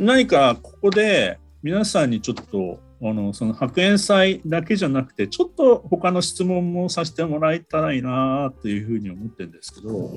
[0.00, 10.10] 何かここで皆さんにちょっとあのその白煙祭だけじゃなくてちょっと他の質問もさせてもらいたいなというふうに思ってるんですけど、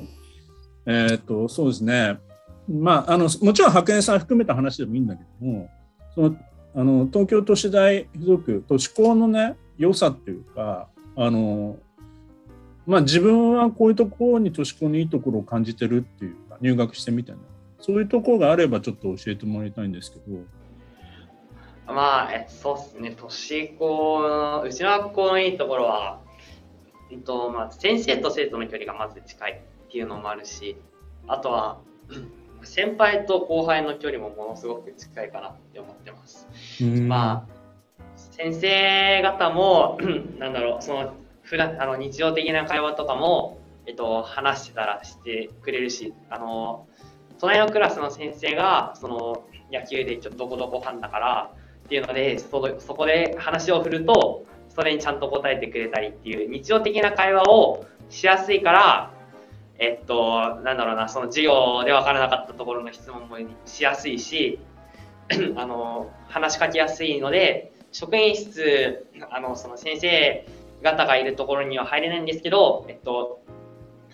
[0.85, 2.17] えっ、とそうですね。
[2.69, 5.69] まああのもちろん白煙祭含めた話でもいいんだけども
[6.15, 6.37] その
[6.75, 10.87] あの東京都市大附属都市高のね良さっていうか
[11.17, 11.77] あの
[12.85, 17.37] まあ自分はこういうところに都市高にいいところを感じてるっていうか入学してみてね。
[17.84, 20.39] そういうところがあればちょっと教えてもらいたいんですけど。
[21.85, 26.21] まあ、えそうですね、年子の、うちの学校のいいところは、
[27.12, 29.51] えっとまあ、先生と生徒の距離がまず近い
[29.87, 30.77] っていうのもあるし、
[31.27, 31.81] あとは、
[32.63, 36.47] 先輩と後輩の距離もものすごく近いかなって思ってます。
[36.81, 37.53] まあ、
[38.15, 39.99] 先生方も、
[40.40, 46.87] なんだろう、その、普段あの日常的な会話とかも、えっと、話してたらしてくれるし、あの、
[47.39, 51.51] 隣のクラスの先生が、その、野球でちょっとどこどこファンだから、
[51.84, 59.13] っていうのでそそこで話を振るとそれにちゃんと答えてくれたりっていう日常的な会話をしやすいから
[59.79, 64.59] えっとなんだろうなその授業で分からなかったところの質問もしやすいし
[65.56, 70.47] あの話しかけやすいので職員室あのその先生
[70.81, 73.43] 方がいるところには入れないんですけど、えっと、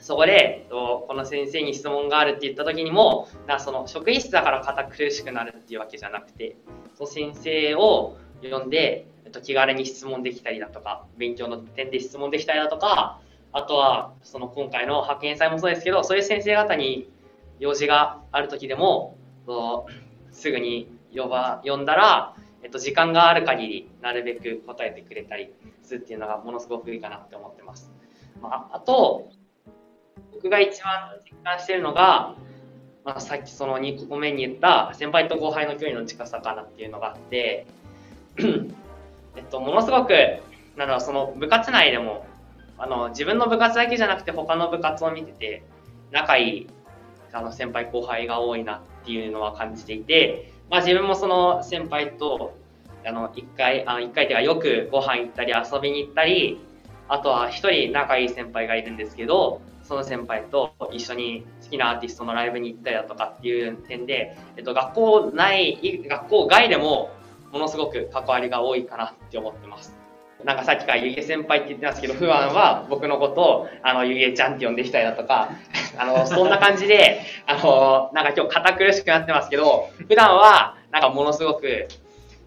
[0.01, 6.55] そこで、この先生に質問があるって言った時にも、なその職員室だから堅苦しくなるっていうわけじゃなくて、
[6.95, 9.05] その先生を呼んで、
[9.43, 13.19] 気軽に質問できたりだとか、勉強の点で質問できたりだとか、
[13.51, 17.09] あとは、その今回の派遣祭もそうですけど、そういう先生方に
[17.59, 19.17] 用事がある時でも、
[20.31, 27.91] すぐに呼ば、呼んだら、えっと、時間がある限り、なるべく答えてくれたりするっていうのがものすごくいいかなって思ってます。
[28.41, 29.29] まあ、あと、
[30.33, 32.35] 僕が一番実感してるのが、
[33.05, 37.65] まあ、さっきその2個目に言った先輩と後輩の距離の近さかなっていうのがあって
[39.35, 40.13] えっと、ものすごく、
[40.75, 42.25] なん、その部活内でも、
[42.77, 45.63] あの、自分の部活だけじゃなくて他の部活を見てて、
[46.11, 46.67] 仲いい、
[47.31, 52.57] あの、先輩後輩が多いなっていうのは感じていて、まあ自分もその先輩と、
[53.05, 56.59] あの、一回、あ、一回ていうかよくご飯行ったり遊びに行ったり、
[57.07, 67.09] あとは一人仲いい先輩がいるんですけど、その先輩と一緒に好きなアーティストのライブに行ったりだとかっていう点で、えっと、学校内、学校外でも
[67.51, 69.97] ものすごく関わりが多いかなって思ってます。
[70.43, 75.49] なんかさっきからゆげ先輩って言ってますけど、普段は僕のことを、あの、ゆげちゃんって呼んできたりだとか、
[75.97, 81.87] あの、そんな感じで、あの、なんか今日堅苦しくなってますけど、普段は、なんかものすごく、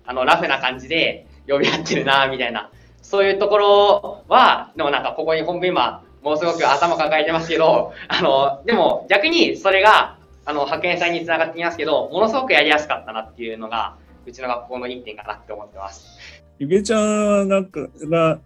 [0.06, 2.70] あの、ラフな感じで呼び合ってるな、みたいな。
[3.02, 16.06] そういうところは、でもなんかここに本部今、もうすごく頭抱えてますけど、あの、でも逆にそれが、あの、派遣祭につながってきますけど、ものすごくやりやすかったなっていうのが、うちの学校のいい点かなって思ってます。
[16.58, 18.38] ゆげちゃんなんかが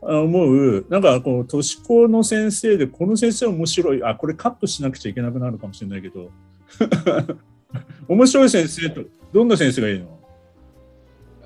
[0.00, 6.30] 思う、なんかこう、都市高の先生で、この先生面白い、あ、これカットしなくちゃいけなくなるかもしれないけど、
[8.08, 9.02] 面白い先生と、
[9.32, 10.18] どんな先生がいいの？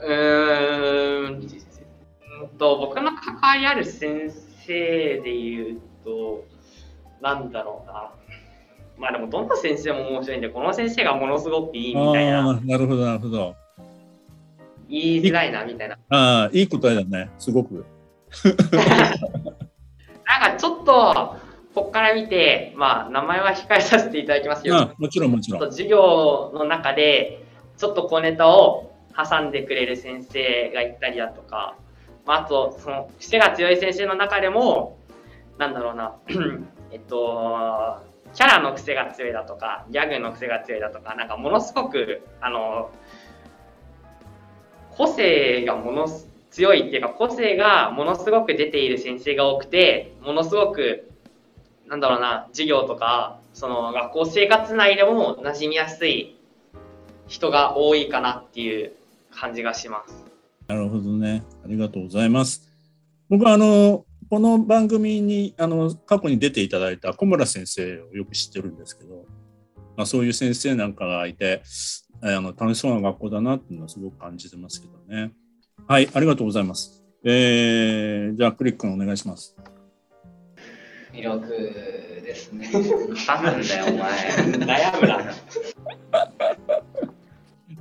[0.03, 1.49] うーん
[2.59, 6.44] と、僕の関わりある先生生で言うと、
[7.21, 8.12] なんだろうな。
[8.99, 12.60] まあでも、どんな先生も面白いんで、この先生がものすごくいいみたいな。
[12.60, 13.54] なるほど、なるほど。
[14.88, 15.99] 言いづらいな、みたいな。
[16.09, 17.84] ああ、いい答えだね、すごく。
[20.27, 21.36] なんかちょっと、
[21.74, 25.60] ここから見て、まあ、名前は控えさせていただきますけど、もちろんもちろん。
[25.60, 27.45] 授業の中で、
[27.77, 31.77] ちょっと小ネタを挟んでくれる先生がいたりだとか、
[32.27, 34.99] まあ、あと、その、癖が強い先生の中でも、
[35.59, 36.17] なんだろうな、
[36.91, 37.99] えっと、
[38.34, 42.91] キャラの癖が強いだとか、ギャグの癖が強いだとか、なんかものすごく、あの、
[44.91, 46.09] 個性がもの
[46.51, 51.09] 強いっていうか、個性がものすごく出ている先生が多くて、ものすごく、
[51.87, 56.37] なんだろうな、授業とか、その学校生活内でも馴染みやすい
[57.29, 58.93] 人が多いかなっていう
[59.31, 60.26] 感じがします。
[60.68, 61.42] なるほどね。
[61.65, 62.68] ありがとうございます。
[63.28, 69.24] 僕はあの、この番組にあの過去に出ていただいた小村先生をよく知ってるんですけど、
[69.97, 71.63] まあ、そういう先生なんかがいて
[72.21, 75.33] あの楽しそうな学校だなっていうのはすごく感じてますけどね。
[75.86, 77.04] はい、ありがとうございます。
[77.24, 79.57] えー、じゃあクリックお願いします。
[81.12, 82.69] 魅力ですね。
[82.72, 82.83] 頼
[83.59, 84.19] んだよ、お前。
[84.59, 85.33] 悩むな。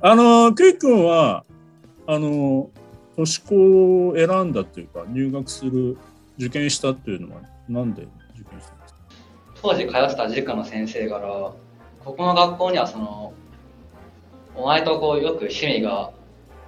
[0.00, 1.44] あの、クイ君は、
[2.06, 2.70] あの、
[3.16, 5.96] 都市高を選んだというか、入学する、
[6.38, 8.02] 受験したっていうのは、なんで
[8.38, 9.00] 受験したんですか？
[9.62, 11.56] 当時通ってた塾の先生から、こ
[12.04, 13.32] この学校にはその、
[14.54, 16.12] お前とこうよく趣味が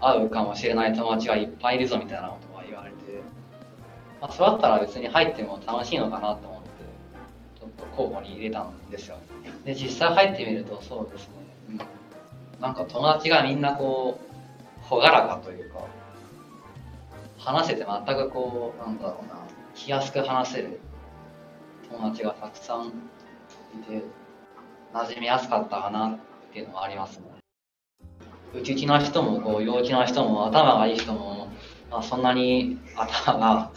[0.01, 2.97] 合うかもしれない友達がいっぱいいるぞみたいなことが言われて、
[4.21, 6.69] まあ、そうだったら別に入っても楽しいのかなと思って、
[7.61, 9.17] ちょっと候補に入れたんですよ。
[9.65, 11.35] で、実際入ってみるとそうですね、
[11.71, 11.79] うん、
[12.61, 15.81] なんか友達がみんなこう、朗らかというか、
[17.39, 20.81] 話せて全くこう、なんだろうな、気安く話せる
[21.91, 22.91] 友達がたくさんい
[23.89, 24.03] て、
[24.93, 26.19] 馴染みやすかったかなっ
[26.53, 27.39] ていうのはありますね。
[28.55, 31.49] うちうちの人もこう陽気な人も頭がいい人も、
[31.91, 33.71] まあ、そんなに頭が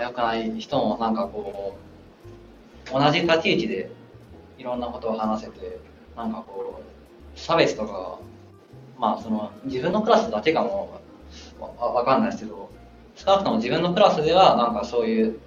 [0.00, 1.74] 良くない人もなんかこ
[2.88, 3.90] う同じ立ち位置で
[4.58, 5.78] いろんなことを話せて
[6.16, 6.82] なんかこ
[7.34, 8.18] う差別とか
[8.98, 11.00] まあその自分のクラスだけかも
[11.58, 12.70] わわかんないですけど
[13.20, 15.38] 少なくとも自分のクラスではなんかそういう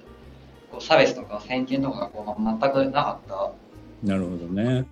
[0.71, 3.51] こう差別とか偏見とかがこう全くなかった。
[4.07, 4.85] なるほどね。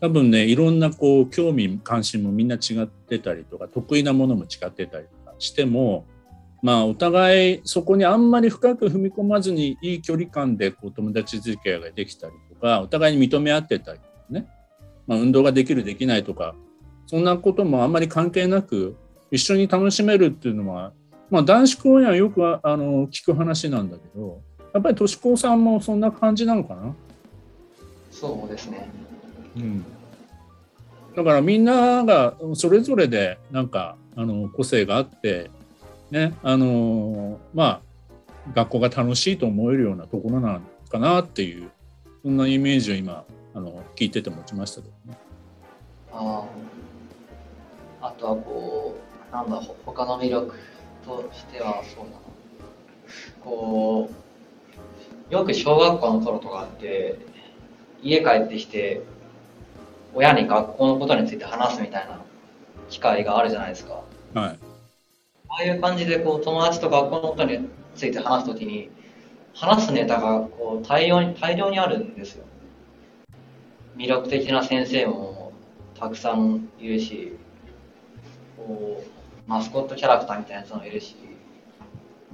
[0.00, 6.06] 多分ねいろんなこう興味関心もみんな違ってたりとか得意なものも違ってたりとかしても
[6.62, 14.46] まあお互いそこにあんまり深く踏み込まずにいい距離感でこう友達付き合いができたりとかお互いに認め合ってたりとかね、
[15.06, 16.54] まあ、運動ができるできないとか
[17.06, 18.96] そんなこともあんまり関係なく
[19.30, 20.92] 一緒に楽しめるっていうのは、
[21.30, 24.40] まあ、男子校にはよくあの聞く話なんだけど
[24.72, 26.94] やっぱり都市高さんもそんな感じなのかな？
[28.10, 28.88] そうですね。
[29.56, 29.84] うん、
[31.16, 35.50] だからみんながそれぞれでなんかあの個性があって
[36.10, 37.80] ねあのまあ
[38.54, 41.70] 学校が楽しいと思えるようなところなのかなっていう
[42.22, 45.18] そんなイメージを今あの聞いてて持ちましたけどね。
[46.12, 46.44] あ
[48.00, 48.96] あとはこ
[49.30, 50.54] うなんだ他の魅力
[51.08, 52.18] としてはそうだな
[53.42, 54.10] こ
[55.30, 57.18] うよく小学校の頃とかって
[58.02, 59.02] 家帰ってきて
[60.14, 62.20] 親に学校のことについて話すみたいな
[62.88, 64.02] 機会があるじゃないですか。
[64.34, 64.58] はい。
[65.48, 68.90] ああいう感じでこう友達と学校のことについて話すときに
[69.54, 72.44] 話すネタがこう大量に大量にあるんですよ。
[73.96, 75.52] 魅力的な先生も
[75.98, 77.36] たくさんいるし、
[78.56, 81.16] こうマスコットキャラクターみたいなやつもいるし、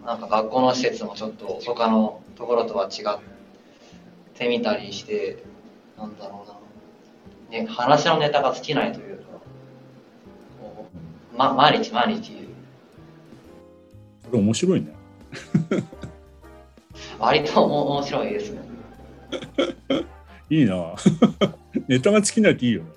[0.05, 3.21] なんか学校の施設もちょっと他のところとは違っ
[4.35, 5.45] てみたりして、
[5.97, 7.61] なんだろうな。
[7.61, 9.25] ね、話のネタが尽きないというか、
[11.37, 12.33] ま、毎日毎日。
[14.25, 14.89] これ面白いね。
[17.21, 18.61] 割と面白いですね。
[20.51, 20.97] いいな。
[21.87, 22.89] ネタが尽きないっていいよね。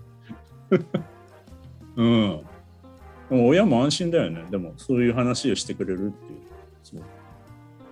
[1.98, 2.47] うん。
[3.30, 4.46] でも親も安心だよね。
[4.50, 6.40] でもそういう話をしてくれるっていう。
[6.84, 7.02] そう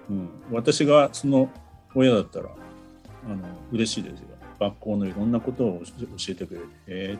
[0.09, 1.49] うん、私がその
[1.93, 3.37] 親だったらあの
[3.71, 4.27] 嬉しいですよ。
[4.59, 7.17] 学校のいろんなことを教えてくれて、え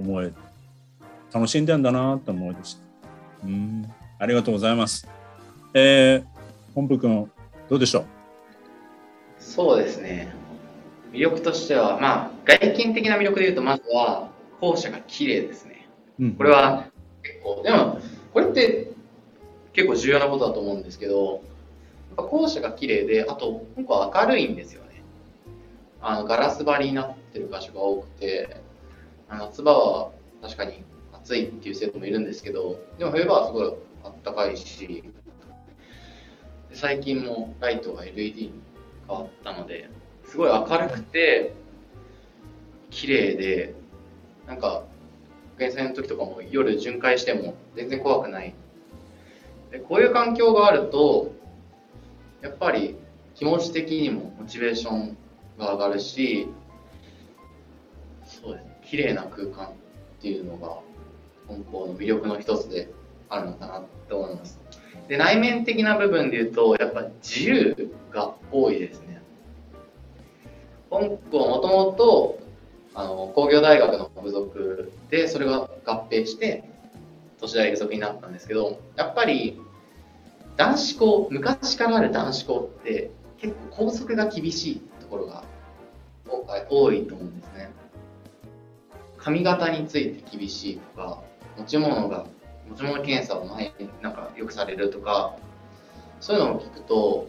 [0.00, 0.32] ー、思え
[1.32, 2.80] 楽しんでんだなと思いました。
[3.46, 5.08] うん、ありがとうございます。
[5.72, 6.24] えー、
[6.74, 7.30] 本部君、
[7.70, 8.04] どうでしょう？
[9.38, 10.34] そうですね。
[11.12, 14.30] 魅力としては、まあ、外見的な魅力で言うと、まずは、
[14.60, 15.88] 校舎が綺麗ですね。
[16.20, 16.86] うん、これは
[17.22, 18.00] 結構、でも、
[18.32, 18.92] これって
[19.72, 21.42] 結構重要なことだと思うんですけど、やっ
[22.16, 24.92] ぱ校舎が綺麗で、あと、結構明るいんですよね。
[26.04, 28.56] あのガラス張りになってる場所が多くて
[29.28, 30.10] 夏場は
[30.42, 33.72] 確かに暑いっていう生徒もいるんですけどでも冬場はすごい
[34.04, 35.04] あったかいし
[36.72, 38.52] 最近もライトが LED に
[39.06, 39.88] 変わったので
[40.26, 41.54] すごい明るくて
[42.90, 43.74] 綺麗で
[44.48, 44.82] なんか
[45.58, 48.54] 学園祭の時とかも夜巡回しても全然怖くない
[49.70, 51.32] でこういう環境があると
[52.42, 52.96] やっぱり
[53.34, 55.16] 気持ち的にもモチベーション
[55.58, 56.48] が上がるし、
[58.24, 59.72] そうですね、綺麗な空間っ
[60.20, 60.78] ていうのが、
[61.46, 62.90] 本校の魅力の一つで
[63.28, 64.60] あるのかなと思います。
[65.08, 69.22] で、内面的な部分で言うと、やっぱ自由が多いですね。
[70.90, 72.38] 本校もともと、
[72.94, 76.64] あの、工業大学の部族で、それが合併して、
[77.40, 79.60] 都市大附属になったんですけど、やっぱり、
[80.56, 85.44] 男子校、昔からある男子校って結構校則が厳しいところが
[86.68, 87.70] 多いと思うんですね。
[89.16, 91.22] 髪型について厳しいとか、
[91.56, 92.26] 持ち物が、
[92.68, 95.36] 持ち物検査を前になんかよくされるとか、
[96.20, 97.28] そういうのを聞くと、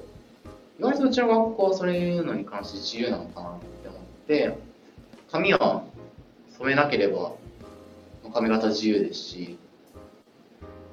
[0.80, 4.58] 意外とうちの学校はそういうのに関して自由なのかなって思って、
[5.34, 5.84] 髪は
[6.60, 7.32] 染めなければ
[8.36, 9.58] 髪型自由ですし、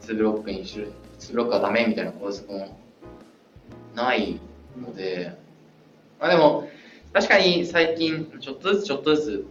[0.01, 2.75] 2ブロックにしる、2ブロックはダメみたいな校則も
[3.95, 4.41] ない
[4.81, 5.37] ので、
[6.19, 6.71] まあでも、
[7.13, 9.47] 確かに最近ちょっとずつちょっとずつ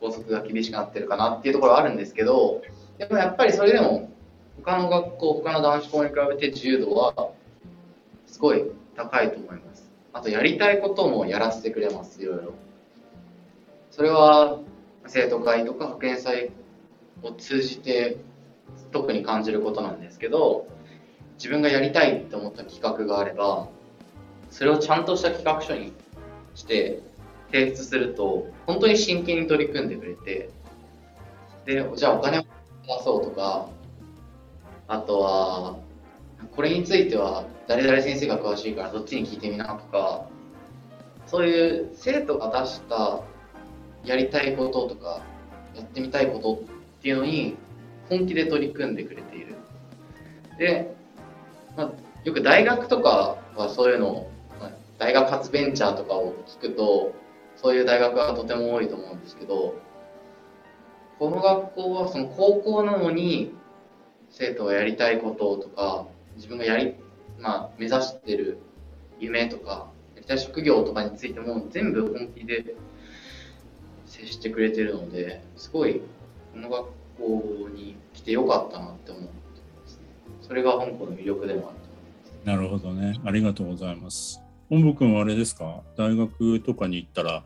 [0.00, 2.60] 校則が厳しくなってるかなっていうところはあるんですけど、
[2.98, 4.10] でもやっぱりそれでも
[4.58, 7.30] 他の学校、他の男子校に比べて自由度は
[8.26, 9.90] すごい高いと思います。
[10.12, 12.52] あとやりたいこともやらせてくれます、いろいろ。
[13.96, 14.58] それは
[15.06, 16.50] 生徒会とか保健祭
[17.22, 18.18] を通じて
[18.92, 20.68] 特に感じることなんですけど、
[21.38, 23.68] 自分がやりたいって思った企画があれば、
[24.50, 25.94] それをちゃんとした企画書に
[26.54, 27.00] して
[27.50, 30.50] 提出すると、本当に真剣に取り組んでくれて、
[31.64, 32.48] で、じゃあお金を出
[33.02, 33.66] そうとか、
[34.88, 35.78] あとは、
[36.54, 40.26] これについては誰々先生が詳しいからどっちに聞いてみなとか、
[41.26, 43.22] そういう生徒が出した
[44.06, 45.20] やりたいこととか、
[45.74, 47.56] やってみたいことっていうのに
[48.08, 49.54] 本気で取り組んでくれている。
[50.58, 50.94] で、
[51.76, 51.92] まあ、
[52.24, 54.30] よく大学とかはそういうのを
[54.98, 57.12] 大学発ベンチャーとかを聞くと、
[57.56, 59.74] そういう大学がとても多いと思うんですけど、
[61.18, 63.54] この学校はその高校なのに、
[64.30, 66.94] 生徒がやりたいこととか、自分がやり、
[67.38, 68.58] まあ、目指してる
[69.18, 72.74] 夢とか、やりたい職業とかについても全部本気で
[74.20, 76.00] 接してくれてるので、すごい、
[76.52, 76.86] この学
[77.18, 80.02] 校に来てよかったなって思ってますね。
[80.42, 81.76] それが香港の魅力でもある。
[82.52, 83.18] なるほどね。
[83.24, 84.40] ありがとうございます。
[84.70, 85.82] 本部君はあれですか？
[85.96, 87.42] 大学とかに行ったら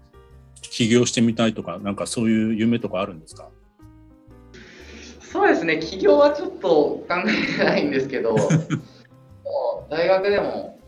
[0.62, 3.48] 起業してみたいとかなんかそういう夢とかあるんですか？
[5.20, 8.34] そうですね起業はちょっと考えてないんですけど
[9.88, 10.78] 大学でも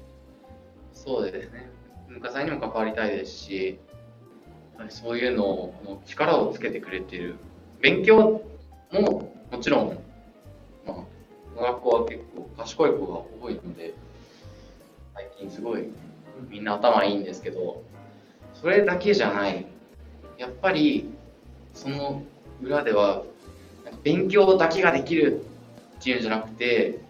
[0.93, 1.71] そうですね
[2.09, 3.79] 文化祭にも関わりたいですし
[4.91, 7.37] そういうのを力をつけてくれている
[7.81, 8.43] 勉強
[8.93, 9.99] ももちろん、
[10.87, 11.05] ま
[11.57, 13.95] あ、学校は結構賢い子が多いので
[15.15, 15.89] 最近すごい
[16.49, 17.83] みんな頭いいんですけど
[18.55, 19.67] それだけじゃない。
[20.39, 21.09] やっぱり
[21.75, 22.23] その
[22.63, 23.23] 裏では
[24.03, 25.45] 勉強だけができる
[25.99, 27.01] っていうんじゃなくて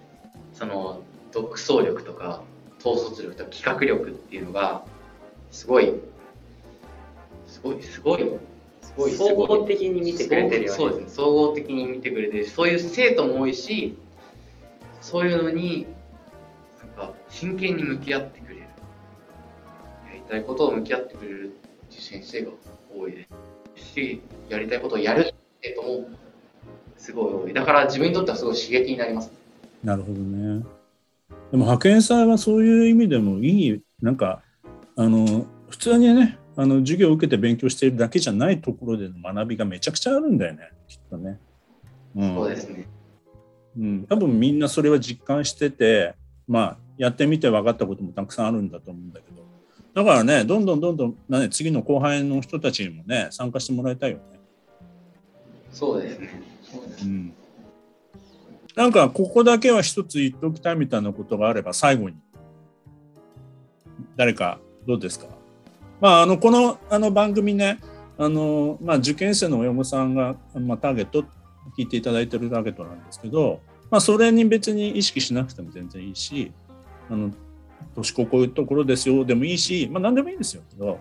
[0.53, 1.03] その
[1.33, 2.43] 独創力とか
[2.85, 4.85] 統率力とか企画力っていうのが
[5.51, 5.95] すごい
[7.63, 7.83] ごい。
[7.83, 8.23] すごい。
[8.83, 9.13] すごい。
[9.13, 10.77] 総合的に見てくれてるよね。
[10.77, 11.01] そうです。
[11.01, 12.47] ね総合的に見てくれてる。
[12.47, 13.97] そういう生徒も多いし
[15.01, 15.87] そういうのに
[16.97, 18.63] なんか真剣に向き合ってくれる。
[20.33, 21.53] たいことを向き合ってくれる
[21.91, 22.53] 先生が
[22.97, 23.29] 多いで
[23.77, 26.09] すし、やりたいことをやるっていうのも
[26.97, 27.53] すごい多い。
[27.53, 29.31] だから自分にとってはすごい刺激になります。
[29.85, 30.65] なるほどね。
[31.51, 34.43] でも派遣祭はそういう意味でもいい、なんか、
[34.97, 41.41] あの、普通にね、あの授業を受けて勉強しているだけじゃないところでの学びがめちゃくちゃあるんだよね、きっとね。
[42.15, 42.87] うん、そうですね。
[43.79, 46.15] うん、多分みんなそれは実感してて、
[46.47, 49.43] まあ、やってみて分かったこともたくさんあるんだと思うんだけど、
[49.95, 54.41] だからね、どんどんどんどん、ね、次の後輩の人たちにもね、参加してもらいたいよね。
[55.71, 56.43] そうですね。
[56.63, 57.33] そうです、うん、
[58.77, 62.17] なんか、ここだけは一つ言っておきたいみたいなことがあれば、最後に。
[64.17, 65.27] 誰か、どうですか？
[66.03, 67.79] まあ、あの、この、あの番組ね、
[68.19, 71.23] あの、まあ、受験生の親御さんが、まあ、ターゲット、
[71.79, 76.51] 聞いていただいてるターゲットなんですけど、まあ、それに別に意識しなくても全然いいし、
[77.09, 77.31] あの、
[77.95, 80.99] 年ここいうところですよでもいいし、まあ、何でもいいんですよけど、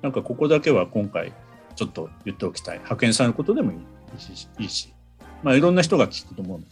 [0.00, 1.34] なんかここだけは今回
[1.76, 2.78] ちょっと言っておきたい。
[2.78, 3.74] 派遣さんのことでもい
[4.16, 4.94] いし、いいし
[5.42, 6.70] まあ、いろんな人が聞くと思うので、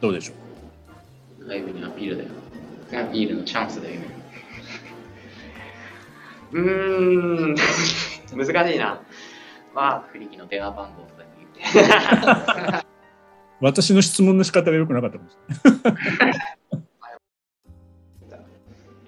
[0.00, 0.32] どうでしょ
[1.44, 1.48] う？
[1.48, 2.30] ライブにアピールだよ。
[3.06, 4.00] アピールのチャンスだよ。
[6.54, 7.54] うーん、
[8.36, 9.02] 難しいな。
[9.74, 11.28] まあ、フリキの電話番号とかに
[11.60, 12.84] 言って。
[13.60, 16.34] 私の質問の仕方が良くなかったかもしれない。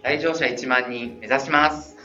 [0.19, 1.97] 来場者1万人目指します。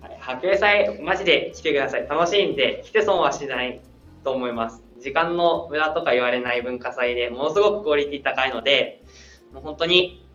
[0.00, 2.06] はい、派祭、マジで来てください。
[2.06, 3.80] 楽しいんで、来て損はしない
[4.24, 4.82] と思います。
[5.00, 9.02] 時間の無駄とか言われない文化祭でものすごくクオリティ高いので、
[9.52, 10.26] もう本当に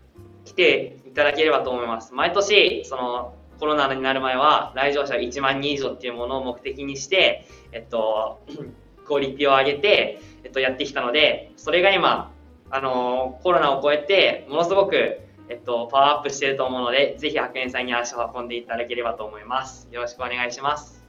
[0.46, 2.14] 来ていただければと思います。
[2.14, 8.42] 毎年、そのコロナになる前は来場者1万人以上っていうものを目的にして、えっと、
[9.06, 12.32] クオリティを上げて、えっと、やってきたので、それが今、
[12.70, 19.88] あのコロナを超えて、ものすごくえっと、パワーアップしていると思うので、ぜひ白煙祭に足を運んでいただければと思います。
[19.92, 21.02] よろしくお願いします。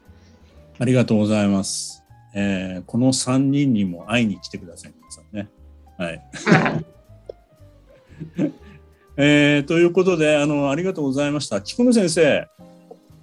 [0.79, 2.05] ありがとうございます。
[2.35, 5.49] えー、この3人にも会いに来てください、皆さんね。
[5.99, 6.23] はい。
[9.21, 11.61] えー、ということであの、ありがとうございました。
[11.61, 12.49] 菊野先生。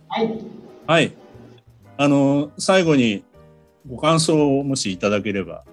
[0.09, 0.39] はい。
[0.85, 1.13] はい。
[1.95, 3.23] あの、最後に
[3.89, 5.63] ご感想をもしいただければ。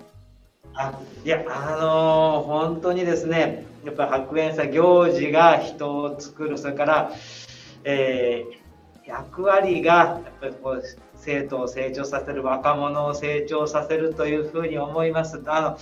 [0.74, 7.12] あいや、あのー、本当にですね、やっぱり白煙祭行事が人を作る、それから、
[7.82, 10.82] えー、役割がやっぱりこう
[11.16, 15.42] 生徒を成長させる、若者を成長させるというふうに思います。
[15.46, 15.78] あの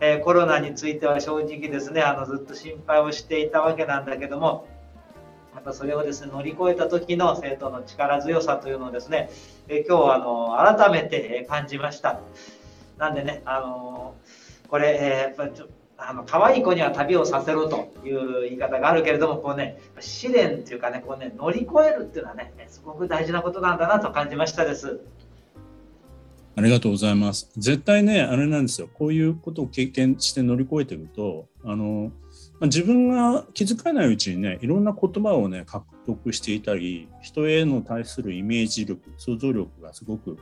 [0.00, 4.68] えー、コロナについては正直ですねあのずっと心配をしていたわけなんだけども
[5.54, 9.30] やっぱそれをですね乗り越えた時の生徒の力強さというのをですね、
[9.68, 12.20] えー、今日あの改めて感じました。
[12.98, 15.66] なんでね、あのー、これ、えー、やっぱちょ
[15.98, 25.00] あの可愛い子には旅をさせろという言い方があるけれども、こうね、試練っていうかね、こうね、乗り越えるっていうのはね、すごく大事なことなんだなと感じましたです。
[26.58, 27.50] ありがとうございます。
[27.58, 28.88] 絶対ね、あれなんですよ。
[28.94, 32.10] こういうことを経験して乗り越えてると、あの、
[32.62, 40.38] 自分が気づかないうちにね、いろんな言葉をね、獲得していたり、人への対するイメージ力、想像力がすごく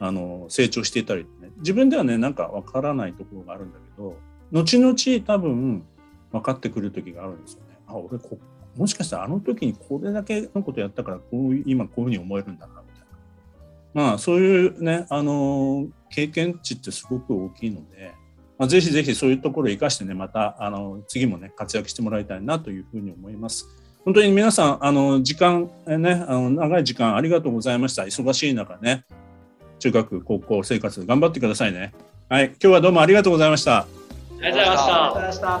[0.00, 4.16] あの成長していたり、ね、自分ではね、なんかわからないところがあるんだけど、
[4.50, 5.84] 後々多分
[6.32, 7.78] 分かってくる時があるんですよね。
[7.86, 8.36] あ、俺こ、
[8.76, 12.81] もしかしたらあの時にこれだけのことやったから、こう今こういうふうに思えるんだな
[13.94, 18.14] まあ、そういうね、あの、経験値ってすごく大きいので、
[18.58, 23.66] まあ、ぜひぜひそういうところを生かしてね、また、あの、次もね、活躍してもらいたいなというふうに思います。
[24.04, 28.02] 本当に皆さん、あの、時間、ね、あの、長い時間ありがとうございました。
[28.02, 29.04] 忙しい中ね、
[29.78, 31.92] 中学、高校生活頑張ってくださいね。
[32.28, 33.78] はい、今日はどうもありがとうございました。
[33.78, 33.86] あ
[34.40, 35.60] りがとうございました。